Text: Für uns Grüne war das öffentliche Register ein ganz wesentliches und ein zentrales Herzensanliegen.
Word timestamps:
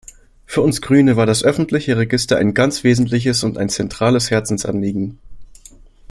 Für 0.47 0.63
uns 0.63 0.81
Grüne 0.81 1.15
war 1.15 1.27
das 1.27 1.43
öffentliche 1.43 1.95
Register 1.95 2.37
ein 2.37 2.55
ganz 2.55 2.83
wesentliches 2.83 3.43
und 3.43 3.59
ein 3.59 3.69
zentrales 3.69 4.31
Herzensanliegen. 4.31 5.19